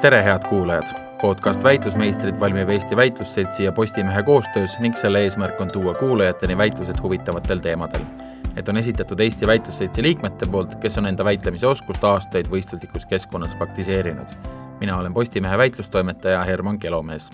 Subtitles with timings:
[0.00, 0.84] tere, head kuulajad!
[1.20, 7.00] podcast Väitlusmeistrid valmib Eesti Väitlusseltsi ja Postimehe koostöös ning selle eesmärk on tuua kuulajateni väitlused
[7.02, 8.04] huvitavatel teemadel.
[8.54, 13.54] Need on esitatud Eesti Väitlusseltsi liikmete poolt, kes on enda väitlemise oskust aastaid võistluslikus keskkonnas
[13.54, 14.36] praktiseerinud.
[14.80, 17.30] mina olen Postimehe väitlustoimetaja Herman Kelomees.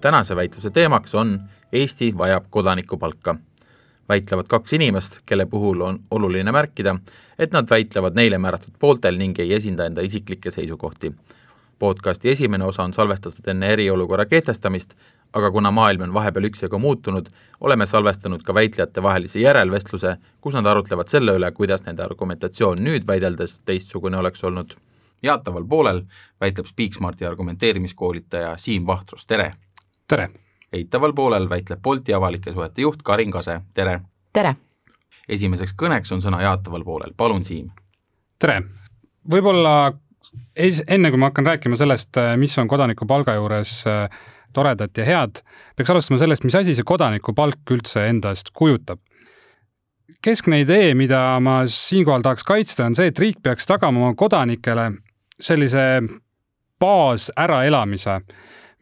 [0.00, 1.40] tänase väitluse teemaks on
[1.72, 3.36] Eesti vajab kodanikupalka
[4.08, 6.96] väitlevad kaks inimest, kelle puhul on oluline märkida,
[7.38, 11.14] et nad väitlevad neile määratud pooltel ning ei esinda enda isiklikke seisukohti
[11.78, 14.94] podcasti esimene osa on salvestatud enne eriolukorra kehtestamist,
[15.32, 17.28] aga kuna maailm on vahepeal üksjagu muutunud,
[17.60, 23.06] oleme salvestanud ka väitlejate vahelise järelvestluse, kus nad arutlevad selle üle, kuidas nende argumentatsioon nüüd
[23.06, 24.76] väideldes teistsugune oleks olnud.
[25.22, 26.02] jaataval poolel
[26.40, 29.52] väitleb Speaksmarti argumenteerimiskoolitaja Siim Vahtrus, tere!
[30.08, 30.30] tere!
[30.72, 34.00] eitaval poolel väitleb Bolti avalike suhete juht Karin Kase, tere!
[34.32, 34.56] tere!
[35.28, 37.70] esimeseks kõneks on sõna jaataval poolel, palun Siim!
[38.38, 38.62] tere!
[39.30, 39.92] võib-olla
[40.56, 44.08] enne kui ma hakkan rääkima sellest, äh, mis on kodanikupalga juures äh,
[44.56, 45.42] toredat ja head,
[45.76, 49.00] peaks alustama sellest, mis asi see kodanikupalk üldse endast kujutab.
[50.22, 54.88] keskne idee, mida ma siinkohal tahaks kaitsta, on see, et riik peaks tagama oma kodanikele
[55.40, 55.84] sellise
[56.80, 58.16] baasäraelamise,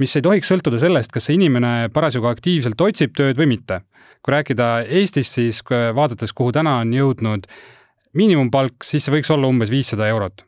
[0.01, 3.83] mis ei tohiks sõltuda sellest, kas see inimene parasjagu aktiivselt otsib tööd või mitte.
[4.25, 7.45] kui rääkida Eestist, siis vaadates, kuhu täna on jõudnud
[8.17, 10.47] miinimumpalk, siis see võiks olla umbes viissada eurot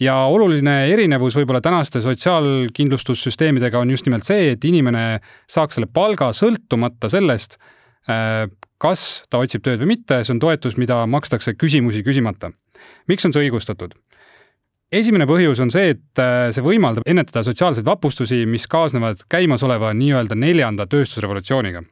[0.00, 5.20] ja oluline erinevus võib-olla tänaste sotsiaalkindlustussüsteemidega on just nimelt see, et inimene
[5.50, 7.58] saaks selle palga sõltumata sellest,
[8.08, 8.46] äh,
[8.80, 12.52] kas ta otsib tööd või mitte, see on toetus, mida makstakse küsimusi küsimata.
[13.08, 13.94] miks on see õigustatud?
[14.92, 20.34] esimene põhjus on see, et äh, see võimaldab ennetada sotsiaalseid vapustusi, mis kaasnevad käimasoleva nii-öelda
[20.34, 21.82] neljanda tööstusrevolutsiooniga.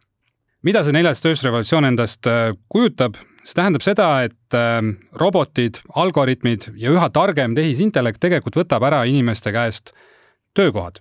[0.62, 6.92] mida see neljas tööstusrevolutsioon endast äh, kujutab, see tähendab seda, et ähm, robotid, algoritmid ja
[6.92, 9.94] üha targem tehisintellekt tegelikult võtab ära inimeste käest
[10.56, 11.00] töökohad.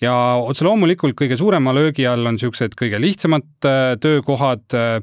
[0.00, 4.64] ja otse loomulikult kõige suurema löögi all on niisugused kõige lihtsamad äh, töökohad.
[4.72, 5.00] Äh,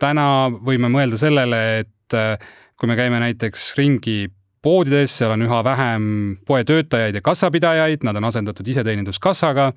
[0.00, 2.36] täna võime mõelda sellele, et äh,
[2.78, 4.30] kui me käime näiteks ringi
[4.62, 6.04] poodides, seal on üha vähem
[6.46, 9.70] poetöötajaid ja kassapidajaid, nad on asendatud iseteeninduskassaga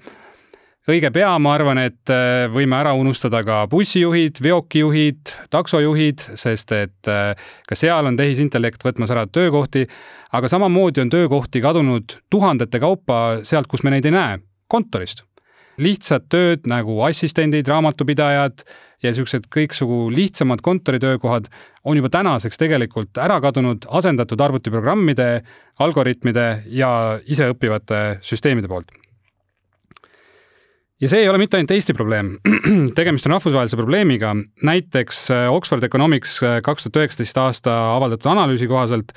[0.89, 7.11] õige pea, ma arvan, et äh, võime ära unustada ka bussijuhid, veokijuhid, taksojuhid, sest et
[7.11, 9.85] äh, ka seal on tehisintellekt võtmas ära töökohti,
[10.35, 15.23] aga samamoodi on töökohti kadunud tuhandete kaupa sealt, kus me neid ei näe, kontorist.
[15.77, 18.59] lihtsad tööd nagu assistendid, raamatupidajad
[19.01, 21.47] ja niisugused kõiksugu lihtsamad kontoritöökohad
[21.83, 25.29] on juba tänaseks tegelikult ära kadunud, asendatud arvutiprogrammide,
[25.79, 26.91] algoritmide ja
[27.25, 28.93] iseõppivate süsteemide poolt
[31.03, 32.37] ja see ei ole mitte ainult Eesti probleem,
[32.99, 34.33] tegemist on rahvusvahelise probleemiga,
[34.63, 39.11] näiteks äh, Oxford Economics äh, kaks tuhat üheksateist aasta avaldatud analüüsi kohaselt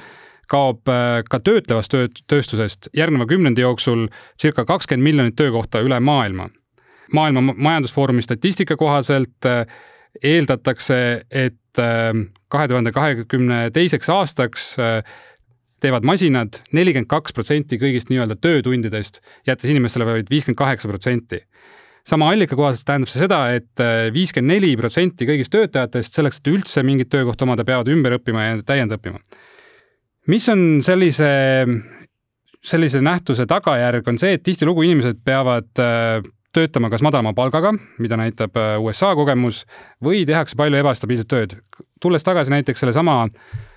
[0.50, 4.08] kaob äh, ka töötlevast tööt-, tööstusest järgneva kümnendi jooksul
[4.41, 6.48] circa kakskümmend miljonit töökohta üle maailma.
[7.14, 9.47] maailma Majandusfoorumi statistika kohaselt
[10.24, 10.98] eeldatakse,
[11.30, 11.78] et
[12.48, 14.70] kahe tuhande kahekümne teiseks aastaks
[15.86, 21.44] teevad masinad nelikümmend kaks protsenti kõigist nii-öelda töötundidest, jättes inimestele vaid viiskümmend kaheksa protsenti
[22.06, 26.41] sama allika kohaselt tähendab see seda et, et äh, viiskümmend neli protsenti kõigist töötajatest selleks,
[26.41, 29.19] et üldse mingit töökohta omada, peavad ümber õppima ja täiendõppima.
[30.30, 31.28] mis on sellise,
[32.64, 36.22] sellise nähtuse tagajärg, on see, et tihtilugu inimesed peavad äh,
[36.56, 39.64] töötama kas madalama palgaga, mida näitab äh, USA kogemus,
[40.03, 41.58] või tehakse palju ebastabiilset tööd.
[42.00, 43.24] tulles tagasi näiteks sellesama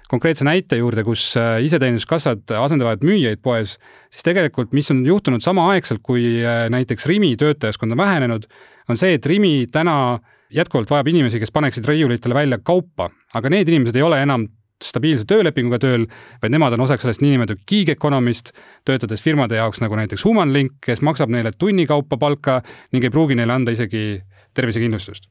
[0.09, 3.77] konkreetse näite juurde, kus äh, iseteeninduskassad asendavad müüjaid poes,
[4.09, 8.49] siis tegelikult, mis on juhtunud samaaegselt, kui äh, näiteks Rimi töötajaskond on vähenenud,
[8.89, 10.19] on see, et Rimi täna
[10.53, 14.47] jätkuvalt vajab inimesi, kes paneksid riiulitele välja kaupa, aga need inimesed ei ole enam
[14.83, 16.05] stabiilse töölepinguga tööl,
[16.41, 18.53] vaid nemad on osaks sellest niinimetatud gig economist,
[18.87, 22.61] töötades firmade jaoks nagu näiteks Humanlink, kes maksab neile tunni kaupa palka
[22.95, 24.21] ning ei pruugi neile anda isegi
[24.55, 25.27] tervisekindlustust.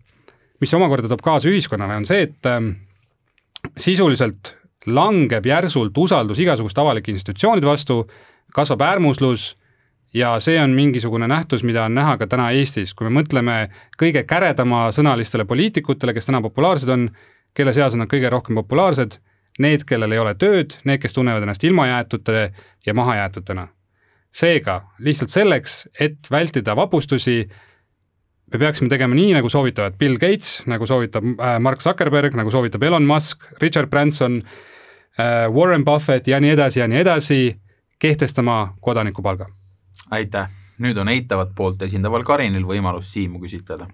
[0.60, 2.72] mis omakorda toob kaasa ühiskonnale, on see, et ähm,
[3.78, 4.57] sisuliselt
[4.94, 8.02] langeb järsult usaldus igasuguste avalike institutsioonide vastu,
[8.54, 9.52] kasvab äärmuslus
[10.14, 13.58] ja see on mingisugune nähtus, mida on näha ka täna Eestis, kui me mõtleme
[14.00, 17.08] kõige käredama sõnalistele poliitikutele, kes täna populaarsed on,
[17.54, 19.18] kelle seas on nad kõige rohkem populaarsed,
[19.58, 22.52] need, kellel ei ole tööd, need, kes tunnevad ennast ilmajäetute
[22.86, 23.68] ja mahajäetutena.
[24.32, 27.48] seega lihtsalt selleks, et vältida vapustusi,
[28.52, 32.82] me peaksime tegema nii, nagu soovitavad Bill Gates, nagu soovitab äh, Mark Zuckerberg, nagu soovitab
[32.82, 34.77] Elon Musk, Richard Branson, äh,
[35.54, 37.38] Warren Buffett ja nii edasi ja nii edasi,
[37.98, 39.46] kehtestama kodanikupalga.
[40.10, 43.88] aitäh, nüüd on eitavat poolt esindaval Karinil võimalus Siimu küsitleda.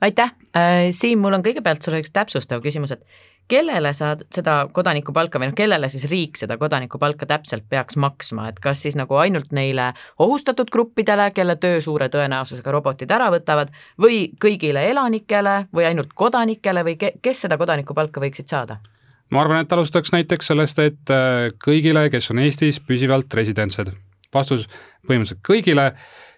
[0.00, 3.04] aitäh, äh, Siim, mul on kõigepealt sulle üks täpsustav küsimus, et
[3.48, 8.58] kellele sa seda kodanikupalka või noh, kellele siis riik seda kodanikupalka täpselt peaks maksma, et
[8.60, 13.70] kas siis nagu ainult neile ohustatud gruppidele, kelle töö suure tõenäosusega robotid ära võtavad
[14.02, 18.80] või kõigile elanikele või ainult kodanikele või ke, kes seda kodanikupalka võiksid saada?
[19.30, 23.92] Ma arvan, et alustaks näiteks sellest, et äh, kõigile, kes on Eestis püsivalt residentsed.
[24.34, 24.66] vastus
[25.06, 25.86] põhimõtteliselt kõigile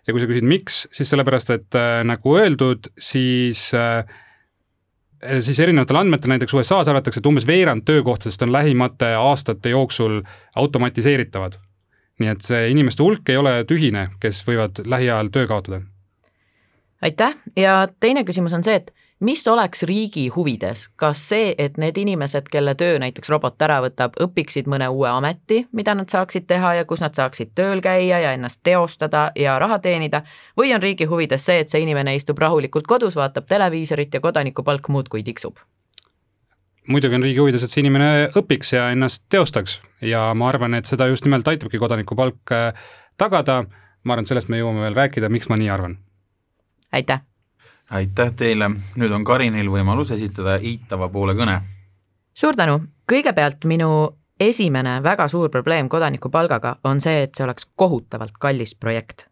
[0.06, 4.04] ja kui sa küsid, miks, siis sellepärast, et äh, nagu öeldud, siis äh,
[5.40, 10.22] siis erinevatel andmetel, näiteks USA-s arvatakse, et umbes veerand töökohtadest on lähimate aastate jooksul
[10.54, 11.58] automatiseeritavad.
[12.18, 15.80] nii et see inimeste hulk ei ole tühine, kes võivad lähiajal töö kaotada.
[17.02, 21.96] aitäh ja teine küsimus on see, et mis oleks riigi huvides, kas see, et need
[21.98, 26.74] inimesed, kelle töö näiteks robot ära võtab, õpiksid mõne uue ameti, mida nad saaksid teha
[26.78, 30.22] ja kus nad saaksid tööl käia ja ennast teostada ja raha teenida,
[30.56, 34.88] või on riigi huvides see, et see inimene istub rahulikult kodus, vaatab televiisorit ja kodanikupalk
[34.88, 35.58] muudkui tiksub?
[36.88, 40.88] muidugi on riigi huvides, et see inimene õpiks ja ennast teostaks ja ma arvan, et
[40.88, 42.72] seda just nimelt aitabki kodanikupalk äh,
[43.20, 43.64] tagada,
[44.04, 45.98] ma arvan, et sellest me jõuame veel rääkida, miks ma nii arvan.
[46.92, 47.27] aitäh!
[47.90, 51.60] Aitäh teile, nüüd on Karinil võimalus esitada eitava poole kõne.
[52.34, 53.90] suur tänu, kõigepealt minu
[54.40, 59.26] esimene väga suur probleem kodanikupalgaga on see, et see oleks kohutavalt kallis projekt.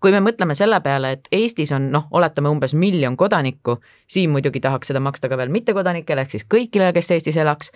[0.00, 3.76] kui me mõtleme selle peale, et Eestis on noh, oletame umbes miljon kodanikku,
[4.08, 7.70] siin muidugi tahaks seda maksta ka veel mittekodanikele ehk siis kõigile, kes Eestis elaks,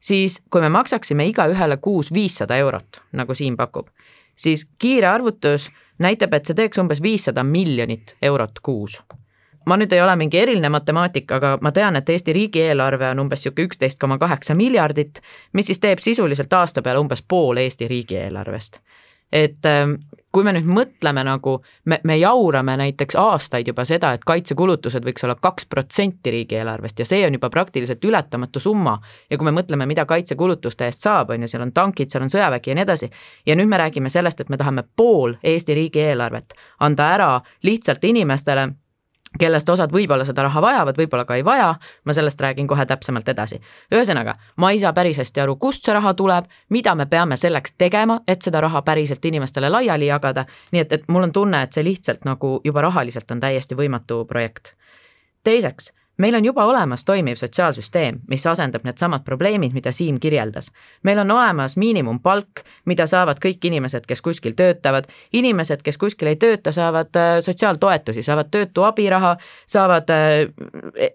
[0.00, 3.88] siis kui me maksaksime igaühele kuus viissada eurot, nagu Siim pakub,
[4.36, 9.00] siis kiire arvutus näitab, et see teeks umbes viissada miljonit eurot kuus
[9.66, 13.44] ma nüüd ei ole mingi eriline matemaatik, aga ma tean, et Eesti riigieelarve on umbes
[13.44, 15.20] niisugune üksteist koma kaheksa miljardit,
[15.52, 18.80] mis siis teeb sisuliselt aasta peale umbes pool Eesti riigieelarvest.
[19.32, 19.92] et ähm,
[20.32, 25.24] kui me nüüd mõtleme nagu, me, me jaurame näiteks aastaid juba seda, et kaitsekulutused võiks
[25.26, 28.98] olla kaks protsenti riigieelarvest ja see on juba praktiliselt ületamatu summa.
[29.30, 32.30] ja kui me mõtleme, mida kaitsekulutuste eest saab, on ju, seal on tankid, seal on
[32.30, 33.10] sõjavägi ja nii edasi,
[33.46, 37.32] ja nüüd me räägime sellest, et me tahame pool Eesti riigieelarvet anda ära
[37.62, 38.70] lihtsalt inimestele
[39.38, 41.74] kellest osad võib-olla seda raha vajavad, võib-olla ka ei vaja,
[42.04, 43.60] ma sellest räägin kohe täpsemalt edasi.
[43.94, 47.74] ühesõnaga, ma ei saa päris hästi aru, kust see raha tuleb, mida me peame selleks
[47.78, 51.72] tegema, et seda raha päriselt inimestele laiali jagada, nii et, et mul on tunne, et
[51.72, 54.74] see lihtsalt nagu juba rahaliselt on täiesti võimatu projekt.
[55.44, 60.70] teiseks meil on juba olemas toimiv sotsiaalsüsteem, mis asendab needsamad probleemid, mida Siim kirjeldas.
[61.02, 66.36] meil on olemas miinimumpalk, mida saavad kõik inimesed, kes kuskil töötavad, inimesed, kes kuskil ei
[66.36, 69.36] tööta, saavad äh, sotsiaaltoetusi, saavad töötu abiraha,
[69.66, 70.10] saavad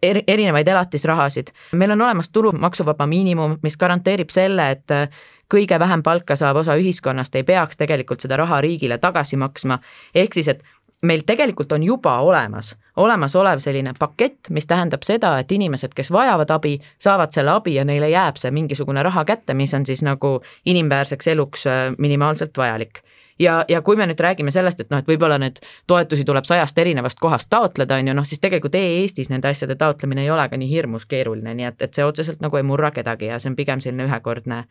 [0.02, 1.54] eri, erinevaid elatisrahasid.
[1.72, 5.10] meil on olemas tulumaksuvaba miinimum, mis garanteerib selle, et äh,
[5.54, 9.80] kõige vähem palka saav osa ühiskonnast ei peaks tegelikult seda raha riigile tagasi maksma,
[10.16, 10.64] ehk siis, et
[11.06, 16.52] meil tegelikult on juba olemas olemasolev selline pakett, mis tähendab seda, et inimesed, kes vajavad
[16.56, 20.40] abi, saavad selle abi ja neile jääb see mingisugune raha kätte, mis on siis nagu
[20.66, 23.04] inimväärseks eluks äh, minimaalselt vajalik.
[23.40, 25.58] Ja, ja kui me nüüd räägime sellest, et noh, et võib-olla need
[25.92, 30.24] toetusi tuleb sajast erinevast kohast taotleda, on ju, noh siis tegelikult e-Eestis nende asjade taotlemine
[30.24, 33.28] ei ole ka nii hirmus keeruline, nii et, et see otseselt nagu ei murra kedagi
[33.34, 34.62] ja see on pigem selline ühekordne,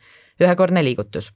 [0.41, 1.29] ühekordne liigutus.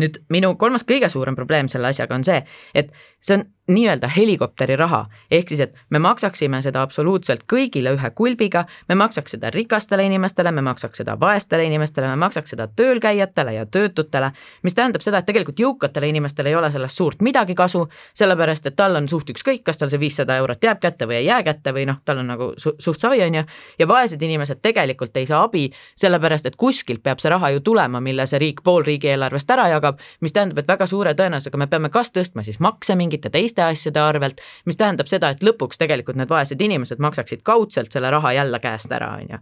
[0.00, 2.40] Nüüd minu kolmas kõige suurem probleem selle asjaga on see,
[2.74, 2.88] et
[3.20, 8.64] see on nii-öelda helikopteri raha, ehk siis, et me maksaksime seda absoluutselt kõigile ühe kulbiga,
[8.88, 13.66] me maksaks seda rikastele inimestele, me maksaks seda vaestele inimestele, me maksaks seda töölkäijatele ja
[13.66, 14.30] töötutele,
[14.62, 18.76] mis tähendab seda, et tegelikult jõukatele inimestele ei ole sellest suurt midagi kasu, sellepärast et
[18.78, 21.74] tal on suht ükskõik, kas tal see viissada eurot jääb kätte või ei jää kätte
[21.74, 23.44] või noh, tal on nagu su suht savi, on ju,
[23.78, 25.66] ja vaesed inimesed tegelikult ei saa abi,
[25.98, 29.98] sellepärast et kuskilt peab see raha ju tulema, mille see riik pool riigieelarvest ära jagab,
[30.20, 33.86] mis tähendab, et väga suure tõenäosusega me peame kas tõstma siis makse mingite teiste teiste
[33.88, 38.32] asjade arvelt, mis tähendab seda, et lõpuks tegelikult need vaesed inimesed maksaksid kaudselt selle raha
[38.36, 39.40] jälle käest ära, on ju.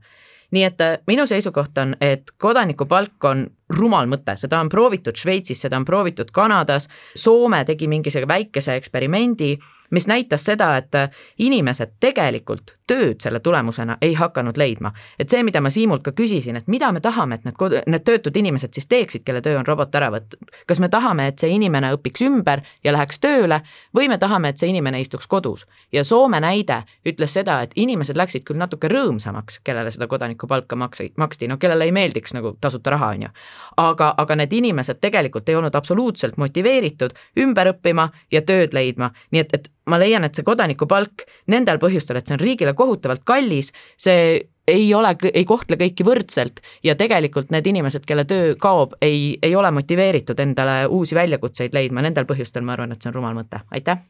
[0.54, 5.64] Nii et äh, minu seisukoht on, et kodanikupalk on rumal mõte, seda on proovitud Šveitsis,
[5.64, 9.56] seda on proovitud Kanadas, Soome tegi mingisuguse väikese eksperimendi
[9.94, 14.92] mis näitas seda, et äh, inimesed tegelikult tööd selle tulemusena ei hakanud leidma.
[15.18, 18.04] et see, mida ma Siimult ka küsisin, et mida me tahame, et need kod-, need
[18.04, 20.50] töötud inimesed siis teeksid, kelle töö on robot ära võtnud.
[20.66, 23.60] kas me tahame, et see inimene õpiks ümber ja läheks tööle
[23.96, 25.66] või me tahame, et see inimene istuks kodus.
[25.92, 31.12] ja Soome näide ütles seda, et inimesed läksid küll natuke rõõmsamaks, kellele seda kodanikupalka maksi,
[31.16, 33.28] maksti, no kellele ei meeldiks nagu tasuta raha, on ju.
[33.76, 39.40] aga, aga need inimesed tegelikult ei olnud absoluutselt motiveeritud ümber õppima ja tööd leidma, nii
[39.40, 43.72] et, et ma leian, et see kodanikupalk nendel põhjustel, et see on riigile kohutavalt kallis,
[44.00, 49.34] see ei ole, ei kohtle kõiki võrdselt ja tegelikult need inimesed, kelle töö kaob, ei,
[49.42, 53.36] ei ole motiveeritud endale uusi väljakutseid leidma, nendel põhjustel ma arvan, et see on rumal
[53.36, 54.00] mõte, aitäh.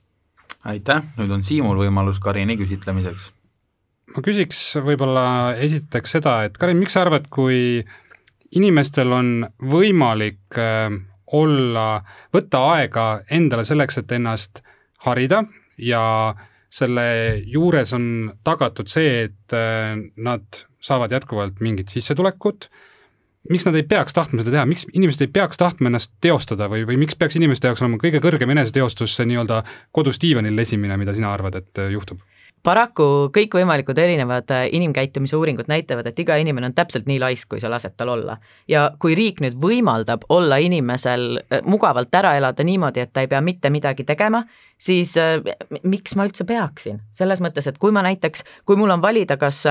[0.71, 3.33] aitäh, nüüd on Siimul võimalus Karini küsitlemiseks.
[4.15, 5.27] ma küsiks võib-olla
[5.59, 7.83] esiteks seda, et Karin, miks sa arvad, kui
[8.55, 10.95] inimestel on võimalik äh,
[11.35, 11.89] olla,
[12.31, 14.63] võtta aega endale selleks, et ennast
[15.03, 15.43] harida
[15.79, 16.35] ja
[16.75, 17.07] selle
[17.47, 22.69] juures on tagatud see, et äh, nad saavad jätkuvalt mingit sissetulekut,
[23.51, 26.85] miks nad ei peaks tahtma seda teha, miks inimesed ei peaks tahtma ennast teostada või,
[26.89, 29.63] või miks peaks inimeste jaoks olema kõige kõrgem eneseteostus see nii-öelda
[29.95, 32.23] kodus diivanil lesimine, mida sina arvad, et äh, juhtub?
[32.65, 37.61] paraku kõikvõimalikud erinevad äh, inimkäitumise uuringud näitavad, et iga inimene on täpselt nii laisk, kui
[37.61, 38.39] sa lased tal olla.
[38.69, 43.43] ja kui riik nüüd võimaldab olla inimesel mugavalt ära elada niimoodi, et ta ei pea
[43.45, 44.43] mitte midagi tegema,
[44.85, 45.41] siis äh,
[45.83, 49.63] miks ma üldse peaksin, selles mõttes, et kui ma näiteks, kui mul on valida, kas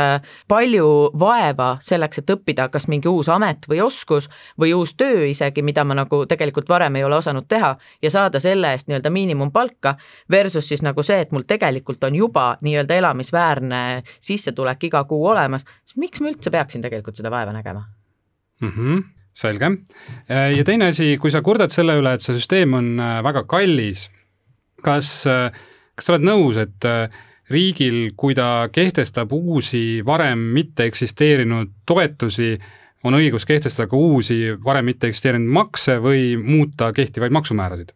[0.49, 0.87] palju
[1.19, 4.29] vaeva selleks, et õppida kas mingi uus amet või oskus
[4.59, 8.41] või uus töö isegi, mida ma nagu tegelikult varem ei ole osanud teha ja saada
[8.43, 9.95] selle eest nii-öelda miinimumpalka
[10.31, 15.27] versus siis nagu see, et mul tegelikult on juba nii-öelda nii-öelda elamisväärne sissetulek iga kuu
[15.27, 17.85] olemas, siis miks ma üldse peaksin tegelikult seda vaeva nägema
[18.61, 18.69] mm?
[18.69, 19.03] -hmm
[19.33, 19.65] selge.
[20.29, 24.11] ja teine asi, kui sa kurdad selle üle, et see süsteem on äh, väga kallis,
[24.83, 25.49] kas, äh,
[25.95, 27.07] kas sa oled nõus, et äh,
[27.53, 32.55] riigil, kui ta kehtestab uusi varem mitte eksisteerinud toetusi,
[33.03, 37.91] on õigus kehtestada ka uusi varem mitte eksisteerinud makse või muuta kehtivaid maksumäärasid?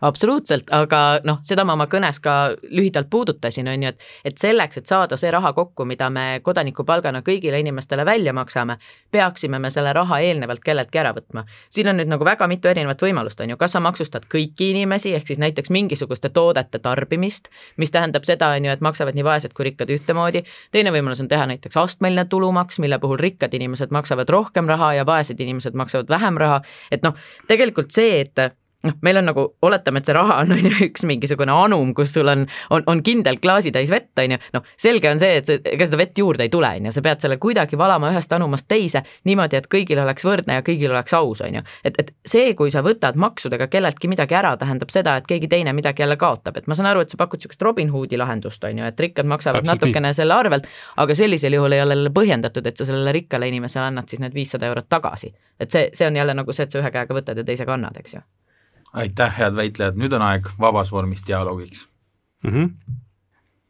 [0.00, 2.34] Absoluutselt, aga noh, seda ma oma kõnes ka
[2.68, 7.22] lühidalt puudutasin, on ju, et, et selleks, et saada see raha kokku, mida me kodanikupalgana
[7.24, 8.76] kõigile inimestele välja maksame,
[9.10, 11.46] peaksime me selle raha eelnevalt kelleltki ära võtma.
[11.70, 15.14] siin on nüüd nagu väga mitu erinevat võimalust, on ju, kas sa maksustad kõiki inimesi,
[15.16, 19.56] ehk siis näiteks mingisuguste toodete tarbimist, mis tähendab seda, on ju, et maksavad nii vaesed
[19.56, 20.44] kui rikkad ühtemoodi,
[20.76, 25.08] teine võimalus on teha näiteks astmeline tulumaks, mille puhul rikkad inimesed maksavad rohkem raha ja
[25.08, 26.60] vaesed inimesed maksavad vähem raha,
[26.92, 27.16] et noh,
[27.48, 28.56] tegelikult see, et
[28.86, 32.14] noh, meil on nagu, oletame, et see raha on, on ju üks mingisugune anum, kus
[32.16, 35.60] sul on, on, on kindel klaasitäis vett, on ju, noh, selge on see, et see,
[35.72, 38.68] ega seda vett juurde ei tule, on ju, sa pead selle kuidagi valama ühest anumast
[38.70, 41.64] teise niimoodi, et kõigil oleks võrdne ja kõigil oleks aus, on ju.
[41.84, 45.74] et, et see, kui sa võtad maksudega kelleltki midagi ära, tähendab seda, et keegi teine
[45.76, 48.82] midagi jälle kaotab, et ma saan aru, et sa pakud niisugust Robin Hoodi lahendust, on
[48.82, 50.20] ju, et rikkad maksavad Täpselt natukene nii.
[50.20, 50.70] selle arvelt,
[51.02, 54.34] aga sellisel juhul ei ole jälle põhjendatud, et sa sellele rikkale inimesele annad siis need
[54.34, 55.34] viissada eurot tagasi.
[55.60, 57.96] et see, see on jälle nagu see, et sa ühe käega võtad ja teisega annad,
[58.00, 58.24] eks ju
[58.96, 61.86] aitäh, head väitlejad, nüüd on aeg vabas vormis dialoogiks
[62.44, 62.52] mm.
[62.52, 62.98] -hmm.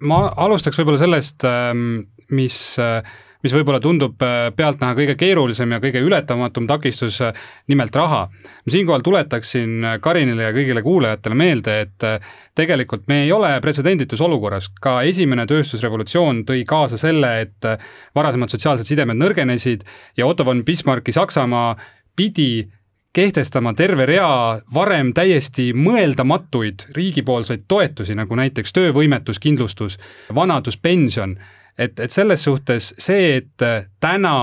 [0.09, 3.03] ma alustaks võib-olla sellest, ähm, mis, äh,
[3.43, 7.35] mis võib-olla tundub äh, pealtnäha kõige keerulisem ja kõige ületamatum takistus, äh,
[7.69, 8.29] nimelt raha.
[8.69, 15.03] siinkohal tuletaksin Karinile ja kõigile kuulajatele meelde, et tegelikult me ei ole pretsedenditus olukorras, ka
[15.03, 17.71] esimene tööstusrevolutsioon tõi kaasa selle, et
[18.15, 19.85] varasemad sotsiaalsed sidemed nõrgenesid
[20.17, 21.77] ja Otto von Bismarcki Saksamaa
[22.17, 22.69] pidi
[23.17, 29.97] kehtestama terve rea varem täiesti mõeldamatuid riigipoolseid toetusi, nagu näiteks töövõimetuskindlustus,
[30.37, 31.33] vanaduspension,
[31.79, 33.67] et, et selles suhtes see, et
[34.05, 34.35] täna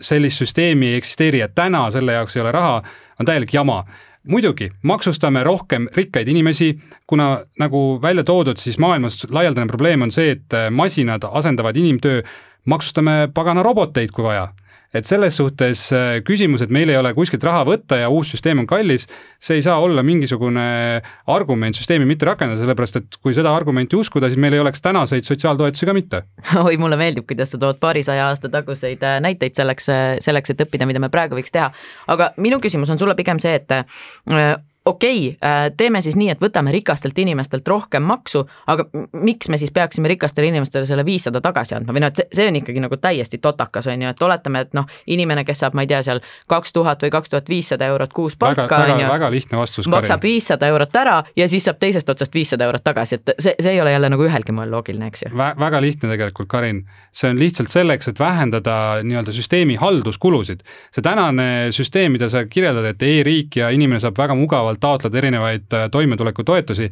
[0.00, 2.80] sellist süsteemi ei eksisteeri ja täna selle jaoks ei ole raha,
[3.20, 3.82] on täielik jama.
[4.32, 6.70] Muidugi, maksustame rohkem rikkaid inimesi,
[7.06, 12.22] kuna nagu välja toodud, siis maailmas laialdane probleem on see, et masinad asendavad inimtöö,
[12.64, 14.48] maksustame pagana roboteid, kui vaja
[14.94, 18.62] et selles suhtes äh, küsimus, et meil ei ole kuskilt raha võtta ja uus süsteem
[18.62, 19.08] on kallis,
[19.42, 20.66] see ei saa olla mingisugune
[21.34, 25.26] argument süsteemi mitte rakendada, sellepärast et kui seda argumenti uskuda, siis meil ei oleks tänaseid
[25.28, 26.22] sotsiaaltoetusi ka mitte.
[26.66, 30.62] oi, mulle meeldib, kuidas sa tood paarisaja aasta taguseid äh, näiteid selleks, äh, selleks, et
[30.66, 31.72] õppida, mida me praegu võiks teha.
[32.14, 36.40] aga minu küsimus on sulle pigem see, et okei okay,, äh, teeme siis nii, et
[36.42, 41.76] võtame rikastelt inimestelt rohkem maksu, aga miks me siis peaksime rikastele inimestele selle viissada tagasi
[41.78, 44.64] andma või noh, et see, see on ikkagi nagu täiesti totakas, on ju, et oletame,
[44.66, 46.20] et noh, inimene, kes saab, ma ei tea, seal
[46.52, 49.08] kaks tuhat või kaks tuhat viissada eurot kuus palka, on ju.
[49.08, 49.88] väga lihtne vastus.
[49.88, 53.72] maksab viissada eurot ära ja siis saab teisest otsast viissada eurot tagasi, et see, see
[53.72, 55.54] ei ole jälle nagu ühelgi moel loogiline, eks ju Vä.
[55.60, 56.84] väga lihtne tegelikult, Karin.
[57.12, 60.60] see on lihtsalt selleks, et vähendada nii-öelda süsteemi halduskulusid.
[60.92, 65.14] see tänane süsteem, mida sa kirjeldad, et e-riik ja inimene saab väga mugavalt jätkuvalt taotled
[65.14, 66.90] erinevaid äh, toimetulekutoetusi,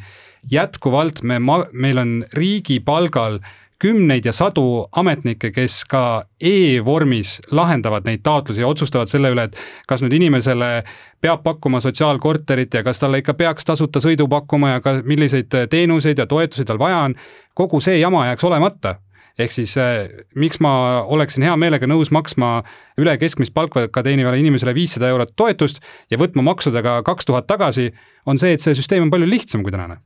[0.51, 1.39] jätkuvalt me,
[1.73, 3.41] meil on riigi palgal
[3.79, 9.57] kümneid ja sadu ametnikke, kes ka e-vormis lahendavad neid taotlusi ja otsustavad selle üle, et
[9.89, 10.85] kas nüüd inimesele
[11.21, 16.19] peab pakkuma sotsiaalkorterit ja kas talle ikka peaks tasuta sõidu pakkuma ja ka milliseid teenuseid
[16.19, 17.15] ja toetusi tal vaja on.
[17.55, 18.95] kogu see jama jääks olemata
[19.39, 22.62] ehk siis äh, miks ma oleksin hea meelega nõus maksma
[23.01, 27.91] üle keskmist palka ka teenivale inimesele viissada eurot toetust ja võtma maksudega kaks tuhat tagasi,
[28.27, 30.01] on see, et see süsteem on palju lihtsam kui tänane.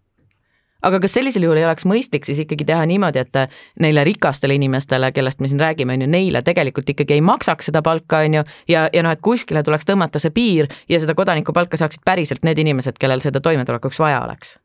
[0.87, 3.39] Aga kas sellisel juhul ei oleks mõistlik siis ikkagi teha niimoodi, et
[3.83, 7.83] neile rikastele inimestele, kellest me siin räägime, on ju, neile tegelikult ikkagi ei maksaks seda
[7.83, 11.81] palka, on ju, ja, ja noh, et kuskile tuleks tõmmata see piir ja seda kodanikupalka
[11.81, 14.59] saaksid päriselt need inimesed, kellel seda toimetulekuks vaja oleks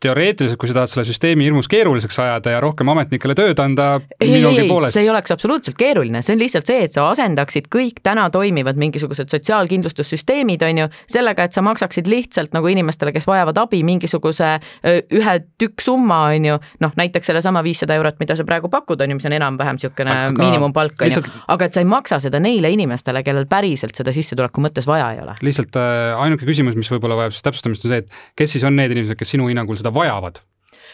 [0.00, 3.88] teoreetiliselt, kui sa tahad selle süsteemi hirmus keeruliseks ajada ja rohkem ametnikele tööd anda,
[4.20, 8.00] ei, ei, see ei oleks absoluutselt keeruline, see on lihtsalt see, et sa asendaksid kõik
[8.06, 13.60] täna toimivad mingisugused sotsiaalkindlustussüsteemid, on ju, sellega, et sa maksaksid lihtsalt nagu inimestele, kes vajavad
[13.60, 14.54] abi, mingisuguse
[15.20, 19.12] ühe tükk summa, on ju, noh, näiteks sellesama viissada eurot, mida sa praegu pakud, on
[19.12, 22.72] ju, mis on enam-vähem niisugune miinimumpalk, on ju, aga et sa ei maksa seda neile
[22.72, 25.36] inimestele, kellel päriselt seda sissetuleku mõttes vaja ei ole.
[25.44, 28.76] lihtsalt äh, ainuke küsimus, mis võib-olla vajab siis täpsustamist, on see, et kes siis on
[28.78, 30.40] need inimesed, kes sinu hinnangul seda seda vajavad?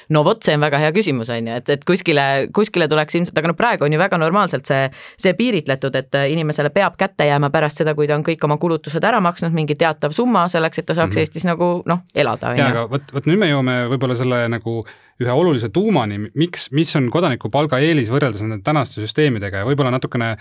[0.08, 2.24] no vot, see on väga hea küsimus, on ju, et, et kuskile,
[2.54, 4.84] kuskile tuleks ilmselt, aga noh, praegu on ju väga normaalselt see,
[5.18, 9.02] see piiritletud, et inimesele peab kätte jääma pärast seda, kui ta on kõik oma kulutused
[9.02, 11.26] ära maksnud, mingi teatav summa selleks, et ta saaks mm -hmm.
[11.26, 12.54] Eestis nagu noh, elada.
[12.54, 14.84] jaa, aga vot, vot nüüd me jõuame võib-olla selle nagu
[15.20, 20.36] ühe olulise tuumani, miks, mis on kodanikupalga eelis võrreldes nende tänaste süsteemidega ja võib-olla natukene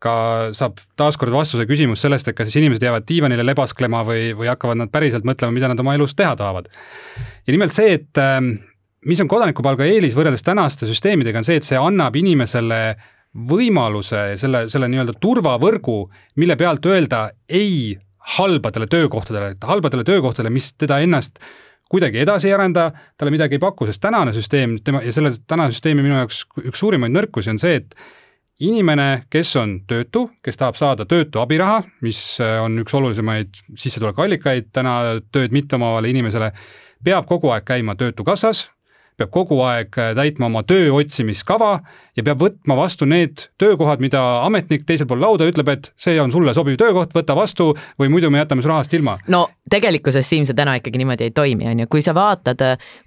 [0.00, 0.14] ka
[0.56, 4.80] saab taaskord vastuse küsimus sellest, et kas siis inimesed jäävad diivanile lebasklema või, või hakkavad
[4.80, 6.70] nad päriselt mõtlema, mida nad oma elus teha tahavad.
[7.46, 8.54] ja nimelt see, et ähm,
[9.06, 12.82] mis on kodanikupalga eelis võrreldes tänaste süsteemidega, on see, et see annab inimesele
[13.50, 15.98] võimaluse, selle, selle nii-öelda turvavõrgu,
[16.42, 17.98] mille pealt öelda ei
[18.36, 21.38] halbadele töökohtadele, halbadele töökohtadele, mis teda ennast
[21.90, 25.78] kuidagi edasi ei arenda, talle midagi ei paku, sest tänane süsteem, tema ja selle tänase
[25.78, 27.96] süsteemi minu jaoks üks suurimaid nõrkusi on see, et
[28.60, 34.96] inimene, kes on töötu, kes tahab saada töötu abiraha, mis on üks olulisemaid sissetulekuallikaid täna
[35.32, 36.52] tööd mitteomavale inimesele,
[37.04, 38.66] peab kogu aeg käima Töötukassas,
[39.20, 41.78] peab kogu aeg äh, täitma oma töö otsimiskava
[42.16, 46.32] ja peab võtma vastu need töökohad, mida ametnik teisel pool lauda ütleb, et see on
[46.32, 49.18] sulle sobiv töökoht, võta vastu või muidu me jätame su rahast ilma.
[49.28, 52.62] no tegelikkuses, Siim, see täna ikkagi niimoodi ei toimi, on ju, kui sa vaatad,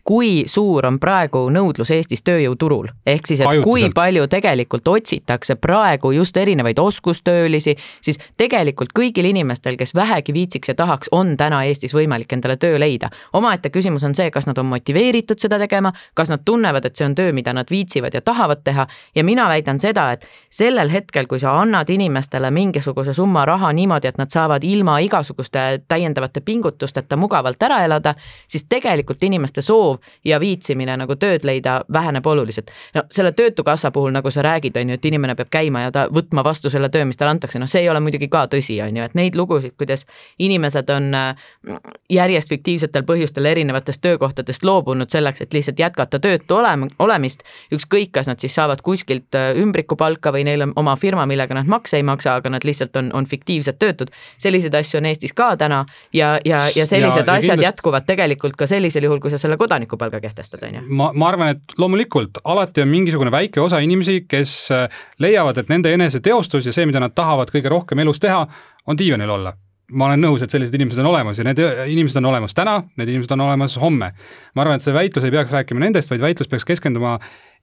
[0.08, 3.68] kui suur on praegu nõudlus Eestis tööjõuturul, ehk siis, et Ajutiselt.
[3.68, 10.72] kui palju tegelikult otsitakse praegu just erinevaid oskustöölisi, siis tegelikult kõigil inimestel, kes vähegi viitsiks
[10.72, 13.10] ja tahaks, on täna Eestis võimalik endale töö leida.
[13.34, 17.06] omaette küsimus on see, kas nad on motiveeritud seda tegema, kas nad tunnevad, et see
[17.06, 21.28] on töö, mida nad viitsivad ja tahavad teha ja mina väidan seda, et sellel hetkel,
[21.28, 27.16] kui sa annad inimestele mingisuguse summa raha niimoodi, et nad saavad ilma igasuguste täiendavate pingutusteta
[27.16, 28.16] mugavalt ära elada,
[28.48, 32.72] siis tegelikult inimeste soov ja viitsimine nagu tööd leida väheneb oluliselt.
[32.96, 36.08] no selle Töötukassa puhul, nagu sa räägid, on ju, et inimene peab käima ja ta
[36.14, 38.98] võtma vastu selle töö, mis talle antakse, noh, see ei ole muidugi ka tõsi, on
[38.98, 40.06] ju, et neid lugusid, kuidas
[40.40, 41.78] inimesed on mm,
[42.10, 48.12] järjest fiktiivsetel põhjustel erinevatest töökohtadest loobunud selleks, et lihtsalt jätkata jätkata töötu olema, olemist, ükskõik,
[48.12, 51.98] kas nad siis saavad kuskilt äh, ümbrikupalka või neil on oma firma, millega nad makse
[51.98, 54.12] ei maksa, aga nad lihtsalt on, on fiktiivsed töötud.
[54.38, 57.64] selliseid asju on Eestis ka täna ja, ja, ja sellised ja, asjad kindlasti...
[57.64, 60.86] jätkuvad tegelikult ka sellisel juhul, kui sa selle kodanikupalga kehtestad, on ju.
[60.90, 65.70] ma, ma arvan, et loomulikult alati on mingisugune väike osa inimesi, kes äh, leiavad, et
[65.70, 68.48] nende eneseteostus ja see, mida nad tahavad kõige rohkem elus teha,
[68.88, 69.54] on diivanil olla
[69.92, 73.12] ma olen nõus, et sellised inimesed on olemas ja need inimesed on olemas täna, need
[73.12, 74.14] inimesed on olemas homme.
[74.56, 77.18] ma arvan, et see väitlus ei peaks rääkima nendest, vaid väitlus peaks keskenduma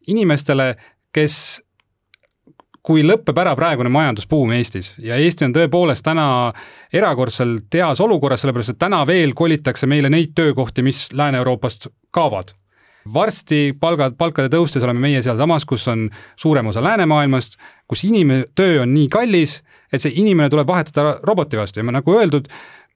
[0.09, 0.75] inimestele,
[1.15, 1.63] kes
[2.87, 6.53] kui lõpeb ära praegune majandusbuum Eestis ja Eesti on tõepoolest täna
[6.93, 12.55] erakordselt heas olukorras, sellepärast et täna veel kolitakse meile neid töökohti, mis Lääne-Euroopast kaovad
[13.15, 16.09] varsti palgad, palkade tõustes oleme meie sealsamas, kus on
[16.41, 17.57] suurem osa läänemaailmast,
[17.89, 19.61] kus inimtöö on nii kallis,
[19.93, 22.49] et see inimene tuleb vahetada roboti vastu ja nagu öeldud,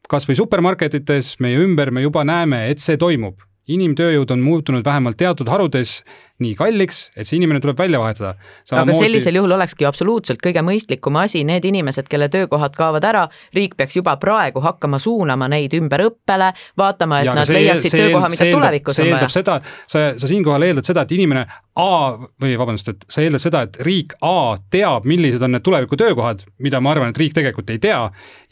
[0.08, 3.40] kas või supermarketites meie ümber me juba näeme, et see toimub.
[3.64, 6.02] inimtööjõud on muutunud vähemalt teatud harudes
[6.42, 8.34] nii kalliks, et see inimene tuleb välja vahetada.
[8.74, 13.22] aga sellisel juhul olekski ju absoluutselt kõige mõistlikum asi, need inimesed, kelle töökohad kaovad ära,
[13.54, 17.94] riik peaks juba praegu hakkama suunama neid ümber õppele, vaatama, et ja, nad see, leiaksid
[17.94, 19.28] see, töökoha, mida tulevikus on vaja.
[19.30, 23.64] seda, sa, sa siinkohal eeldad seda, et inimene A või vabandust, et sa eeldad seda,
[23.66, 27.70] et riik A teab, millised on need tuleviku töökohad, mida ma arvan, et riik tegelikult
[27.74, 28.00] ei tea,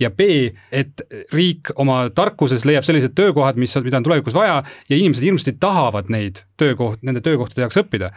[0.02, 0.30] ja B,
[0.74, 1.02] et
[1.34, 6.10] riik oma tarkuses leiab sellised töökohad, mis, mida on tulevikus vaja ja inimesed hirmsasti tahavad
[6.10, 8.12] neid töökoht, nende töökohtade jaoks õppida.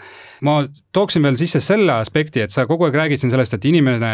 [0.46, 0.58] ma
[0.94, 4.14] tooksin veel sisse selle aspekti, et sa kogu aeg räägid siin sellest, et inimene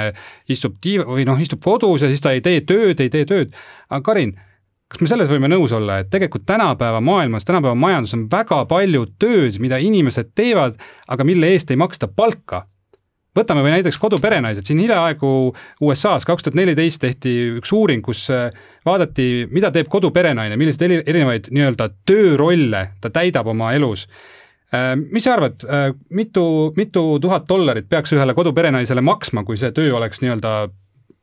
[0.50, 3.54] istub tiiva või noh, istub kodus ja siis ta ei tee tööd, ei tee tööd,
[3.89, 4.36] aga Karin,
[4.91, 9.06] kas me selles võime nõus olla, et tegelikult tänapäeva maailmas, tänapäeva majanduses on väga palju
[9.22, 12.65] tööd, mida inimesed teevad, aga mille eest ei maksta palka
[13.38, 15.32] võtame või näiteks koduperenaised, siin hiljaaegu
[15.88, 18.52] USA-s kaks tuhat neliteist tehti üks uuring, kus äh,
[18.88, 24.08] vaadati, mida teeb koduperenaine, milliseid erinevaid nii-öelda töörolle ta täidab oma elus.
[24.76, 26.46] Äh, mis sa arvad, äh, mitu,
[26.78, 30.56] mitu tuhat dollarit peaks ühele koduperenaisele maksma, kui see töö oleks nii-öelda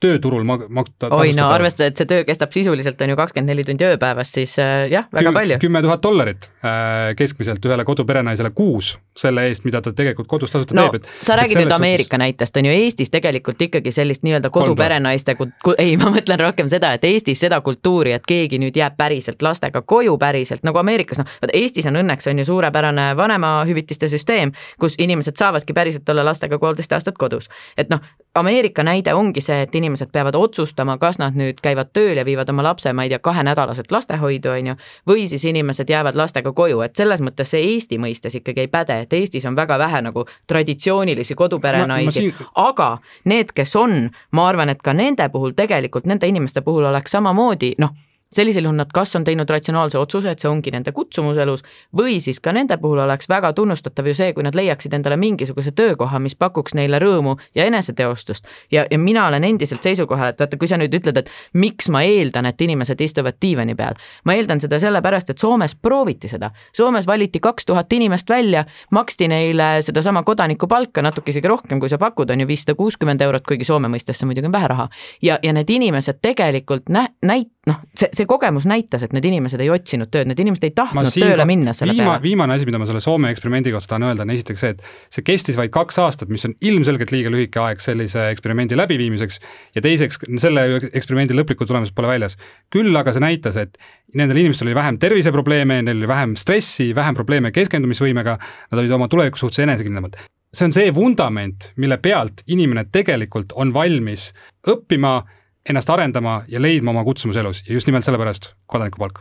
[0.00, 1.10] tööturul maksta.
[1.10, 4.54] oi no arvestades, et see töö kestab sisuliselt on ju kakskümmend neli tundi ööpäevas, siis
[4.62, 5.58] äh, jah, väga Küm, palju.
[5.64, 10.76] kümme tuhat dollarit äh, keskmiselt ühele koduperenaisele kuus selle eest, mida ta tegelikult kodus tasuta
[10.78, 11.24] no, teeb, et.
[11.26, 12.22] sa räägid nüüd Ameerika suhtes...
[12.22, 15.34] näitest, on ju, Eestis tegelikult ikkagi sellist nii-öelda koduperenaiste,
[15.78, 19.82] ei, ma mõtlen rohkem seda, et Eestis seda kultuuri, et keegi nüüd jääb päriselt lastega
[19.82, 24.94] koju päriselt nagu Ameerikas, noh, vot Eestis on õnneks on ju suurepärane vanemahüvitiste süsteem, kus
[25.02, 27.50] inimesed saavadki päriselt olla lastega poolteist aastat kodus.
[27.76, 28.04] et noh,
[28.38, 32.50] Ameerika näide ongi see, et inimesed peavad otsustama, kas nad nüüd käivad tööl ja viivad
[32.50, 34.74] oma lapse, ma ei tea, kahenädalaselt lastehoidu, on ju,
[35.08, 39.00] või siis inimesed jäävad lastega koju, et selles mõttes see Eesti mõistes ikkagi ei päde,
[39.04, 42.34] et Eestis on väga vähe nagu traditsioonilisi koduperenaisi, siin...
[42.54, 47.16] aga need, kes on, ma arvan, et ka nende puhul tegelikult, nende inimeste puhul oleks
[47.16, 47.96] samamoodi noh
[48.32, 51.64] sellisel juhul nad kas on teinud ratsionaalse otsuse, et see ongi nende kutsumus elus,
[51.96, 55.72] või siis ka nende puhul oleks väga tunnustatav ju see, kui nad leiaksid endale mingisuguse
[55.72, 58.46] töökoha, mis pakuks neile rõõmu ja eneseteostust.
[58.72, 62.02] ja, ja mina olen endiselt seisukohal, et vaata, kui sa nüüd ütled, et miks ma
[62.04, 66.50] eeldan, et inimesed istuvad diivani peal, ma eeldan seda sellepärast, et Soomes prooviti seda.
[66.76, 71.98] Soomes valiti kaks tuhat inimest välja, maksti neile sedasama kodanikupalka natuke isegi rohkem, kui sa
[71.98, 74.88] pakud, on ju viissada kuuskümmend eurot, kuigi Soome mõistes see muidugi on vähe raha.
[75.22, 79.60] ja, ja need inimesed tegelikult nä-, näit-, noh, see, see kogemus näitas, et need inimesed
[79.62, 82.24] ei otsinud tööd, need inimesed ei tahtnud tööle minna selle viima, peale.
[82.24, 85.26] viimane asi, mida ma selle Soome eksperimendi kohta tahan öelda, on esiteks see, et see
[85.26, 89.40] kestis vaid kaks aastat, mis on ilmselgelt liiga lühike aeg sellise eksperimendi läbiviimiseks.
[89.78, 92.38] ja teiseks, selle eksperimendi lõplikku tulemust pole väljas.
[92.74, 93.78] küll aga see näitas, et
[94.14, 98.38] nendel inimestel oli vähem terviseprobleeme, neil oli vähem stressi, vähem probleeme keskendumisvõimega,
[98.72, 100.18] nad olid oma tuleviku suhtes enesekindlamad
[100.54, 104.30] see on see vundament, mille pealt inimene tegelikult on valmis
[104.68, 105.20] õppima
[105.68, 109.18] ennast arendama ja leidma oma kutsumuse elus ja just nimelt sellepärast kodanikupalk.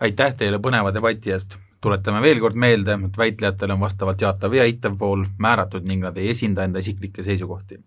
[0.00, 4.64] aitäh teile põneva debati eest, tuletame veel kord meelde, et väitlejatele on vastavalt jaatav ja
[4.64, 7.80] eitav pool määratud ning nad ei esinda enda isiklikke seisukohti.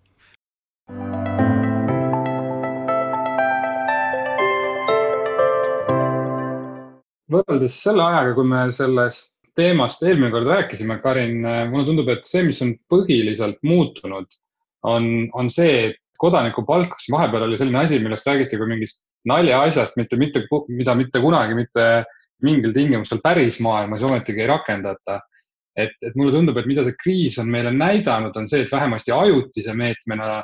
[7.27, 12.43] võrreldes selle ajaga, kui me sellest teemast eelmine kord rääkisime, Karin, mulle tundub, et see,
[12.47, 14.27] mis on põhiliselt muutunud,
[14.87, 19.97] on, on see, et kodanikupalk, siis vahepeal oli selline asi, millest räägiti kui mingist naljaasjast,
[19.99, 21.87] mitte, mitte, mida mitte kunagi mitte
[22.45, 25.19] mingil tingimustel päris maailmas ometigi ei rakendata.
[25.77, 29.11] et, et mulle tundub, et mida see kriis on meile näidanud, on see, et vähemasti
[29.13, 30.39] ajutise meetmena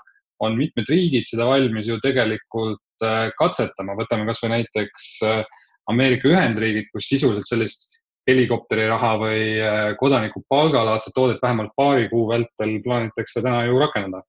[0.46, 5.42] on mitmed riigid seda valmis ju tegelikult äh, katsetama, võtame kasvõi näiteks äh,
[5.90, 7.88] Ameerika Ühendriigid, kus sisuliselt sellist
[8.30, 14.22] helikopteriraha või äh, kodanikupalgalaadset toodet vähemalt paari kuu vältel plaanitakse täna ju rakendada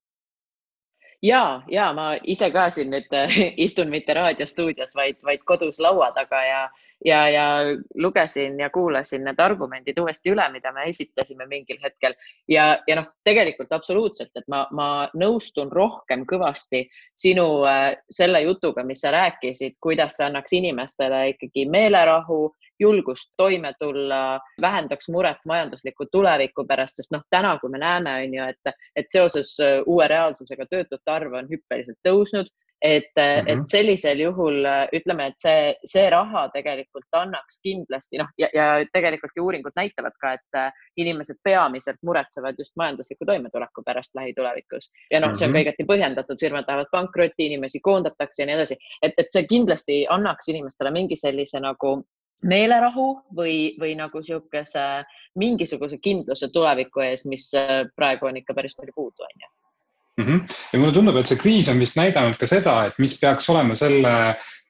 [1.25, 6.11] ja, ja ma ise ka siin nüüd äh, istun mitte raadiostuudios, vaid, vaid kodus laua
[6.17, 6.63] taga ja,
[7.05, 7.47] ja, ja
[7.95, 12.17] lugesin ja kuulasin need argumendid uuesti üle, mida me esitasime mingil hetkel.
[12.49, 16.85] Ja, ja noh, tegelikult absoluutselt, et ma, ma nõustun rohkem kõvasti
[17.19, 22.49] sinu äh, selle jutuga, mis sa rääkisid, kuidas see annaks inimestele ikkagi meelerahu
[22.81, 28.35] julgust toime tulla, vähendaks muret majandusliku tuleviku pärast, sest noh, täna, kui me näeme, on
[28.35, 32.51] ju, et, et seoses äh, uue reaalsusega töötute arv on hüppeliselt tõusnud,
[32.85, 33.51] et mm, -hmm.
[33.53, 38.67] et sellisel juhul äh, ütleme, et see, see raha tegelikult annaks kindlasti noh, ja, ja
[38.93, 44.91] tegelikult ju uuringud näitavad ka, et äh, inimesed peamiselt muretsevad just majandusliku toimetuleku pärast lähitulevikus
[45.11, 45.67] ja noh mm -hmm., see on ka mhm.
[45.67, 50.49] igati põhjendatud, firmad lähevad pankrotti, inimesi koondatakse ja nii edasi, et, et see kindlasti annaks
[50.49, 51.97] inimestele mingi sellise nagu
[52.45, 54.87] meelerahu või, või nagu niisuguse
[55.41, 59.64] mingisuguse kindluse tuleviku ees, mis äh, praegu on ikka päris palju puudu, on ju
[60.19, 60.25] mm.
[60.27, 60.57] -hmm.
[60.73, 63.77] ja mulle tundub, et see kriis on vist näidanud ka seda, et mis peaks olema
[63.79, 64.15] selle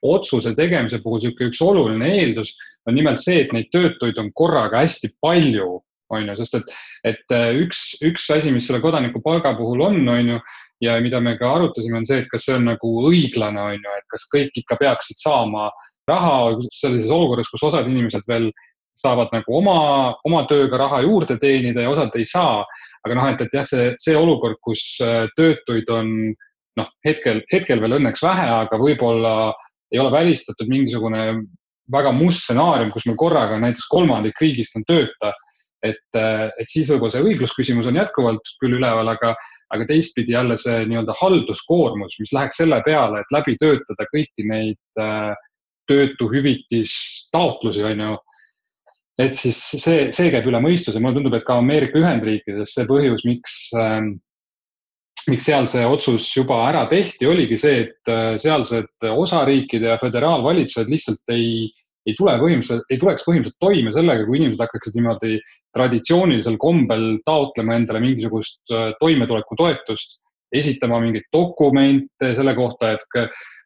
[0.04, 2.52] otsuse tegemise puhul niisugune üks oluline eeldus,
[2.87, 5.80] on nimelt see, et neid töötuid on korraga hästi palju,
[6.12, 6.74] on ju, sest et,
[7.12, 10.38] et äh, üks, üks asi, mis selle kodanikupalga puhul on, on ju,
[10.85, 13.96] ja mida me ka arutasime, on see, et kas see on nagu õiglane, on ju,
[13.96, 15.70] et kas kõik ikka peaksid saama
[16.11, 16.37] raha
[16.68, 18.50] sellises olukorras, kus osad inimesed veel
[18.98, 19.76] saavad nagu oma,
[20.26, 22.64] oma tööga raha juurde teenida ja osad ei saa.
[23.04, 26.11] aga noh, et, et jah, see, see olukord, kus äh, töötuid on
[26.78, 29.52] noh, hetkel, hetkel veel õnneks vähe, aga võib-olla
[29.92, 31.26] ei ole välistatud mingisugune
[31.92, 35.35] väga must stsenaarium, kus meil korraga näiteks kolmandik riigist on tööta.
[35.85, 39.35] et, äh, et siis võib-olla see õiglusküsimus on jätkuvalt küll üleval, aga,
[39.68, 44.80] aga teistpidi jälle see nii-öelda halduskoormus, mis läheks selle peale, et läbi töötada kõiki neid
[44.96, 45.35] äh,
[45.92, 48.16] töötuhüvitistaotlusi, on ju.
[49.20, 53.22] Et siis see, see käib üle mõistuse, mulle tundub, et ka Ameerika Ühendriikides see põhjus,
[53.29, 54.16] miks ähm,
[55.31, 60.90] miks seal see otsus juba ära tehti, oligi see, et äh, sealsed osariikide ja föderaalvalitsused
[60.90, 61.70] lihtsalt ei,
[62.05, 65.38] ei tule põhimõtteliselt, ei tuleks põhimõtteliselt toime sellega, kui inimesed hakkaksid niimoodi
[65.77, 70.20] traditsioonilisel kombel taotlema endale mingisugust äh, toimetulekutoetust
[70.55, 73.07] esitama mingeid dokumente selle kohta, et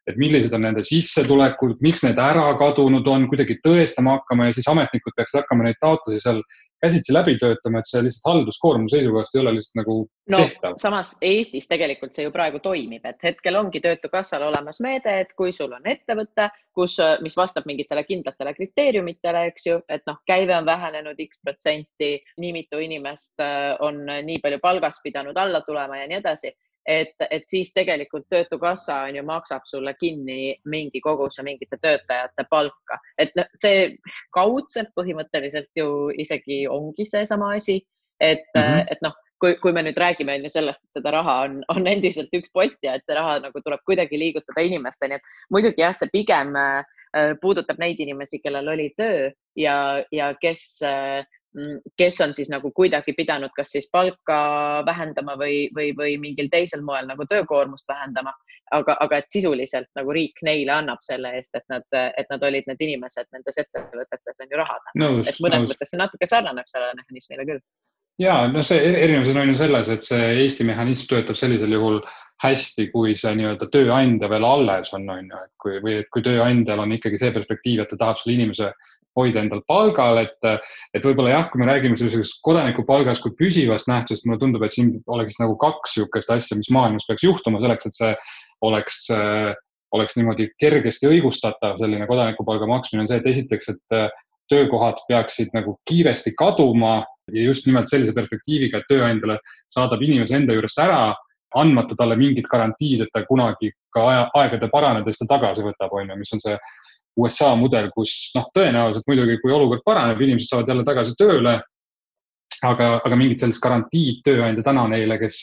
[0.07, 4.69] et millised on nende sissetulekud, miks need ära kadunud on, kuidagi tõestama hakkama ja siis
[4.71, 6.41] ametnikud peaksid hakkama neid taotlusi seal
[6.81, 9.95] käsitsi läbi töötama, et see lihtsalt halduskoormuse seisukohast ei ole lihtsalt nagu
[10.31, 10.77] no, tehtav.
[10.79, 15.51] samas Eestis tegelikult see ju praegu toimib, et hetkel ongi Töötukassal olemas meede, et kui
[15.55, 20.67] sul on ettevõte, kus, mis vastab mingitele kindlatele kriteeriumitele, eks ju, et noh, käive on
[20.69, 26.07] vähenenud X protsenti, nii mitu inimest äh, on nii palju palgast pidanud alla tulema ja
[26.07, 26.55] nii edasi
[26.89, 32.97] et, et siis tegelikult Töötukassa on ju, maksab sulle kinni mingi koguse mingite töötajate palka,
[33.21, 33.91] et noh, see
[34.35, 37.79] kaudselt põhimõtteliselt ju isegi ongi seesama asi,
[38.19, 38.85] et mm, -hmm.
[38.91, 41.87] et noh, kui, kui me nüüd räägime on ju sellest, et seda raha on, on
[41.87, 45.95] endiselt üks pott ja et see raha nagu tuleb kuidagi liigutada inimesteni, et muidugi jah,
[45.95, 46.83] see pigem äh,
[47.41, 49.75] puudutab neid inimesi, kellel oli töö ja,
[50.11, 51.21] ja kes äh,
[51.97, 54.37] kes on siis nagu kuidagi pidanud kas siis palka
[54.85, 58.33] vähendama või, või, või mingil teisel moel nagu töökoormust vähendama.
[58.71, 61.85] aga, aga et sisuliselt nagu riik neile annab selle eest, et nad,
[62.17, 64.91] et nad olid need inimesed nendes ettevõtetes on ju rahad.
[64.93, 65.71] et mõnes nõus.
[65.73, 67.61] mõttes see natuke sarnaneb sellele mehhanismile küll.
[68.19, 72.03] ja no see erinevus on ju selles, et see Eesti mehhanism töötab sellisel juhul
[72.43, 76.23] hästi, kui see nii-öelda tööandja veel alles on, on ju, et kui, või et kui
[76.23, 78.71] tööandjal on ikkagi see perspektiiv, et ta tahab selle inimese
[79.17, 80.47] hoida endal palgal, et,
[80.95, 84.93] et võib-olla jah, kui me räägime sellisest kodanikupalgast kui püsivast nähtusest, mulle tundub, et siin
[85.11, 88.13] oleks nagu kaks niisugust asja, mis maailmas peaks juhtuma selleks, et see
[88.69, 89.01] oleks,
[89.97, 93.99] oleks niimoodi kergesti õigustatav, selline kodanikupalga maksmine on see, et esiteks, et
[94.49, 96.99] töökohad peaksid nagu kiiresti kaduma
[97.33, 99.37] ja just nimelt sellise perspektiiviga, et tööandjale
[99.69, 101.11] saadab inimese enda juurest ära,
[101.57, 106.11] andmata talle mingit garantiid, et ta kunagi ka aja, aegade paranedes ta tagasi võtab, on
[106.11, 106.57] ju, mis on see
[107.19, 111.59] USA mudel, kus noh, tõenäoliselt muidugi, kui olukord paraneb, inimesed saavad jälle tagasi tööle.
[112.65, 115.37] aga, aga mingit sellist garantiid tööandja täna neile, kes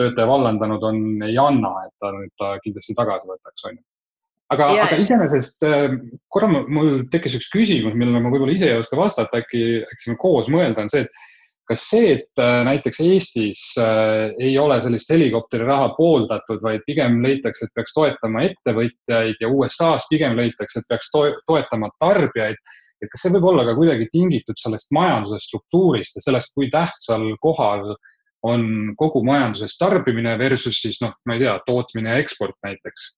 [0.00, 3.82] töötaja vallandanud on, ei anna, et ta nüüd ta kindlasti tagasi võtaks, on ju.
[4.56, 5.94] aga, aga iseenesest äh,
[6.32, 10.18] korra mul tekkis üks küsimus, millele ma võib-olla ise ei oska vastata, äkki, äkki saame
[10.24, 11.29] koos mõelda, on see, et
[11.70, 17.68] kas see, et äh, näiteks Eestis äh, ei ole sellist helikopteriraha pooldatud, vaid pigem leitakse,
[17.68, 22.58] et peaks toetama ettevõtjaid ja USA-s pigem leitakse, et peaks to toetama tarbijaid,
[23.00, 27.28] et kas see võib olla ka kuidagi tingitud sellest majanduse struktuurist ja sellest, kui tähtsal
[27.44, 27.94] kohal
[28.50, 28.66] on
[28.98, 33.12] kogu majanduses tarbimine versus siis noh, ma ei tea, tootmine ja eksport näiteks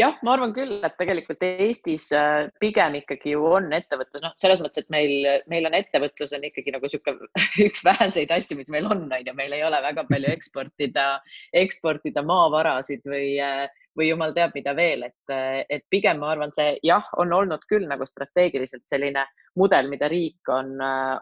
[0.00, 4.62] jah, ma arvan küll, et tegelikult Eestis äh, pigem ikkagi ju on ettevõtlus, noh, selles
[4.64, 5.12] mõttes, et meil,
[5.52, 7.28] meil on ettevõtlus on ikkagi nagu niisugune
[7.66, 11.06] üks väheseid asju, mis meil on, on ju, meil ei ole väga palju eksportida,
[11.64, 13.66] eksportida maavarasid või, äh,
[13.98, 15.36] või jumal teab, mida veel, et,
[15.68, 19.26] et pigem ma arvan, see jah, on olnud küll nagu strateegiliselt selline
[19.58, 20.76] mudel, mida riik on,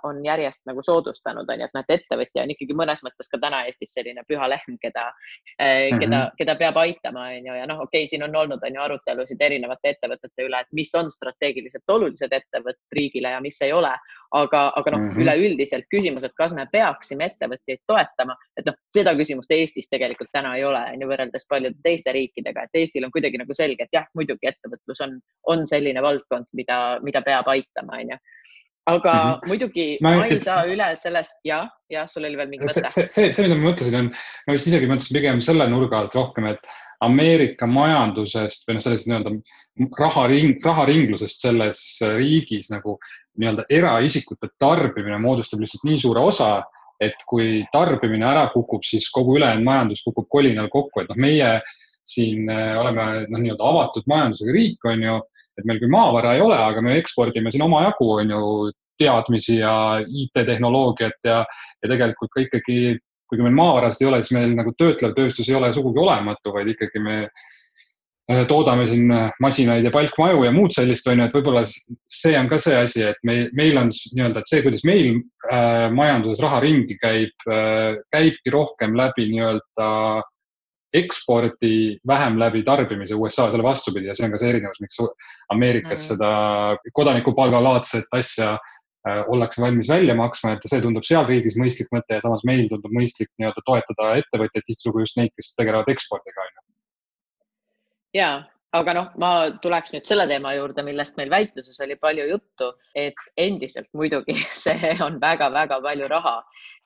[0.04, 3.40] on järjest nagu soodustanud, on ju, et noh, et ettevõtja on ikkagi mõnes mõttes ka
[3.40, 6.02] täna Eestis selline püha lehm, keda mm, -hmm.
[6.02, 8.82] keda, keda peab aitama, on ju, ja noh, okei okay,, siin on olnud, on ju,
[8.84, 13.96] arutelusid erinevate ettevõtete üle, et mis on strateegiliselt olulised ettevõtted riigile ja mis ei ole.
[14.28, 18.74] aga, aga noh mm -hmm., üleüldiselt küsimus, et kas me peaksime ettevõtjaid toetama, et noh,
[18.84, 23.04] seda küsimust Eestis tegelikult täna ei ole, on ju, võrreldes paljude teiste riikidega, et Eestil
[23.04, 27.48] on kuidagi nagu selge, et jah, muidugi ettevõtlus on, on selline valdkond, mida, mida peab
[27.48, 28.18] aitama, on ju
[28.88, 29.48] aga mm -hmm.
[29.50, 30.44] muidugi ma, ma ei et...
[30.44, 32.88] saa üle sellest ja, ja sul oli veel mingi mõte?
[32.88, 34.12] see, see, see, mida ma mõtlesin, on,
[34.46, 36.70] ma vist isegi mõtlesin pigem selle nurga alt rohkem, et
[37.04, 39.30] Ameerika majandusest või noh, sellest nii-öelda
[40.00, 41.82] raharing, raharinglusest selles
[42.16, 42.96] riigis nagu
[43.38, 46.50] nii-öelda eraisikute tarbimine moodustab lihtsalt nii suure osa,
[46.98, 51.52] et kui tarbimine ära kukub, siis kogu ülejäänud majandus kukub kolinal kokku, et noh, meie
[52.08, 55.18] siin äh, oleme noh, nii-öelda avatud majandusega riik, on ju
[55.58, 58.44] et meil küll maavara ei ole, aga me ekspordime siin omajagu, on ju,
[58.98, 62.96] teadmisi ja IT-tehnoloogiat ja, ja tegelikult ka ikkagi,
[63.30, 66.72] kuigi meil maavarasid ei ole, siis meil nagu töötlev tööstus ei ole sugugi olematu, vaid
[66.72, 69.06] ikkagi me äh, toodame siin
[69.38, 73.04] masinaid ja palkmaju ja muud sellist, on ju, et võib-olla see on ka see asi,
[73.12, 75.12] et meil, meil on nii-öelda, et see, kuidas meil
[75.46, 79.92] äh, majanduses raha ringi käib äh,, käibki rohkem läbi nii-öelda
[80.94, 85.00] eksporti vähem läbi tarbimise USA selle vastupidi ja see on ka see erinevus, miks
[85.52, 86.04] Ameerikas mm.
[86.14, 86.30] seda
[86.96, 92.24] kodanikupalgalaadset asja äh, ollakse valmis välja maksma, et see tundub seal riigis mõistlik mõte ja
[92.24, 96.64] samas meil tundub mõistlik nii-öelda toetada ettevõtjaid, tihtilugu just neid, kes tegelevad ekspordiga, on ju.
[98.20, 98.30] ja,
[98.76, 99.30] aga noh, ma
[99.64, 104.92] tuleks nüüd selle teema juurde, millest meil väitluses oli palju juttu, et endiselt muidugi see
[105.04, 106.36] on väga-väga palju raha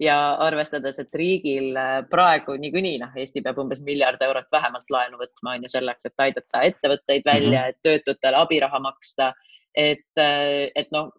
[0.02, 0.16] ja
[0.46, 5.56] arvestades, et riigil äh, praegu niikuinii noh, Eesti peab umbes miljard eurot vähemalt laenu võtma,
[5.56, 7.74] on ju selleks, et aidata ettevõtteid välja -hmm.
[7.74, 9.32] et töötutele abiraha maksta
[9.74, 11.10] et, äh, et noh,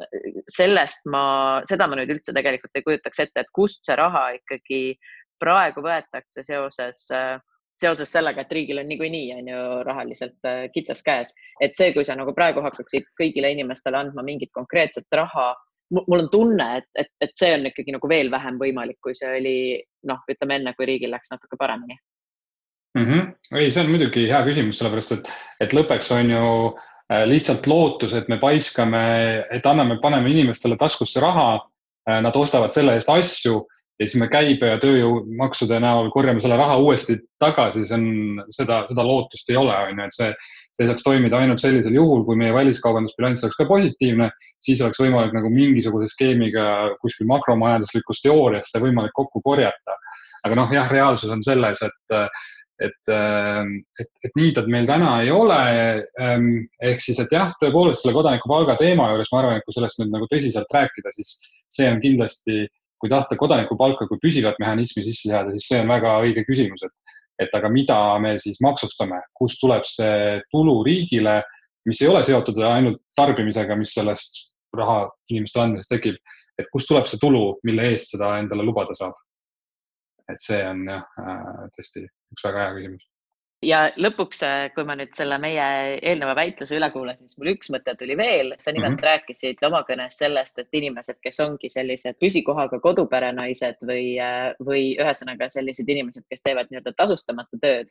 [0.47, 4.83] sellest ma, seda ma nüüd üldse tegelikult ei kujutaks ette, et kust see raha ikkagi
[5.43, 7.09] praegu võetakse seoses
[7.79, 12.15] seoses sellega, et riigil on niikuinii on ju rahaliselt kitsas käes, et see, kui sa
[12.15, 15.53] nagu praegu hakkaksid kõigile inimestele andma mingit konkreetset raha
[15.93, 19.29] mul on tunne, et, et, et see on ikkagi nagu veel vähem võimalik, kui see
[19.39, 19.57] oli
[20.09, 21.97] noh, ütleme enne, kui riigil läks natuke paremini
[22.97, 23.05] mm.
[23.05, 23.59] -hmm.
[23.59, 25.29] ei, see on muidugi hea küsimus, sellepärast et,
[25.65, 26.47] et lõppeks on ju
[27.11, 29.03] äh, lihtsalt lootus, et me paiskame,
[29.51, 31.69] et anname, paneme inimestele taskusse raha.
[32.09, 33.61] Äh, nad ostavad selle eest asju
[33.99, 38.81] ja siis me käibe ja tööjõumaksude näol korjame selle raha uuesti tagasi, see on, seda,
[38.89, 40.29] seda lootust ei ole, on ju, et see,
[40.73, 44.31] see saaks toimida ainult sellisel juhul, kui meie väliskaubandusbilanss oleks ka positiivne,
[44.63, 46.65] siis oleks võimalik nagu mingisuguse skeemiga
[47.03, 49.99] kuskil makromajanduslikus teoorias see võimalik kokku korjata.
[50.43, 52.17] aga noh, jah, reaalsus on selles, et
[52.81, 53.11] et,
[54.01, 55.59] et, et nii ta meil täna ei ole.
[56.81, 60.11] ehk siis, et jah, tõepoolest selle kodanikupalga teema juures ma arvan, et kui sellest nüüd
[60.11, 61.35] nagu tõsiselt rääkida, siis
[61.71, 62.63] see on kindlasti
[63.03, 67.17] kui tahta kodanikupalka kui püsivat mehhanismi sisse seada, siis see on väga õige küsimus, et,
[67.43, 71.41] et aga mida me siis maksustame, kust tuleb see tulu riigile,
[71.89, 74.39] mis ei ole seotud ainult tarbimisega, mis sellest
[74.79, 75.01] raha
[75.33, 76.15] inimestele andmisest tekib,
[76.55, 79.19] et kust tuleb see tulu, mille eest seda endale lubada saab?
[80.31, 83.03] et see on jah, äh, tõesti üks väga hea küsimus
[83.63, 85.65] ja lõpuks, äh, kui ma nüüd selle meie
[86.01, 89.07] eelneva väitluse üle kuulasin, siis mul üks mõte tuli veel, sa nimelt mm -hmm.
[89.09, 95.49] rääkisid oma kõnes sellest, et inimesed, kes ongi sellised püsikohaga koduperenaised või, äh, või ühesõnaga
[95.49, 97.87] sellised inimesed, kes teevad nii-öelda tasustamata tööd.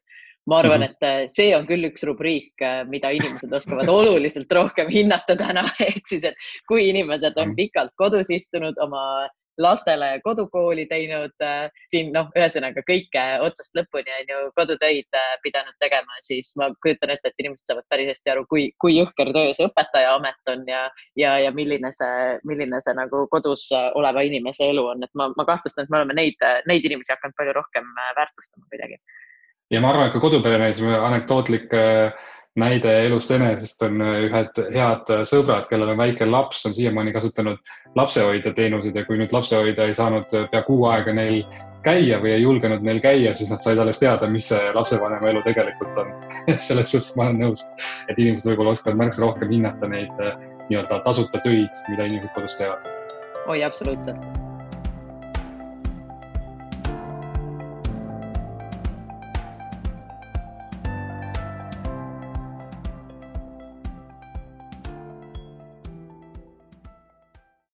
[0.46, 0.90] ma arvan mm, -hmm.
[0.90, 2.54] et äh, see on küll üks rubriik,
[2.88, 6.34] mida inimesed oskavad oluliselt rohkem hinnata täna, ehk siis, et
[6.68, 7.56] kui inimesed on mhm.
[7.56, 14.32] pikalt kodus istunud oma lastele kodukooli teinud, äh, siin noh, ühesõnaga kõike otsast lõpuni on
[14.32, 18.46] ju kodutöid äh, pidanud tegema, siis ma kujutan ette, et inimesed saavad päris hästi aru,
[18.50, 20.86] kui, kui jõhker töö see õpetaja amet on ja,
[21.18, 25.48] ja, ja milline see, milline see nagu kodus oleva inimese elu on, et ma, ma
[25.48, 29.00] kahtlustan, et me oleme neid, neid inimesi hakanud palju rohkem äh, väärtustama kuidagi.
[29.70, 31.68] ja ma arvan, et ka koduperemees, anekdootlik
[32.56, 37.14] näide elust enesest on äh, ühed head äh, sõbrad, kellel on väike laps, on siiamaani
[37.14, 41.42] kasutanud lapsehoidja teenuseid ja kui nüüd lapsehoidja ei saanud äh, pea kuu aega neil
[41.86, 45.42] käia või ei julgenud neil käia, siis nad said alles teada, mis see lapsevanema elu
[45.48, 46.14] tegelikult on
[46.68, 47.64] selles suhtes ma olen nõus,
[48.12, 50.24] et inimesed võib-olla oskavad märksa rohkem hinnata neid
[50.68, 52.88] nii-öelda tasuta töid, mida inimesed kodus teevad.
[53.48, 54.51] oi, absoluutselt